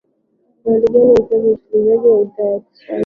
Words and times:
uhali 0.63 0.87
gani 0.93 1.11
mpenzi 1.21 1.49
msikilizaji 1.53 2.07
wa 2.07 2.21
idhaa 2.21 2.43
ya 2.45 2.59
kiswahili 2.59 2.99